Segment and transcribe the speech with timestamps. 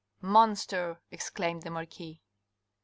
[0.39, 2.23] "Monster," exclaimed the marquis.